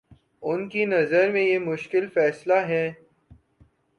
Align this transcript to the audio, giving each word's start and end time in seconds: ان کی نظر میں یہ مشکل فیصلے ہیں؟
ان 0.43 0.67
کی 0.69 0.85
نظر 0.85 1.31
میں 1.31 1.41
یہ 1.41 1.59
مشکل 1.59 2.07
فیصلے 2.07 2.59
ہیں؟ 2.65 2.91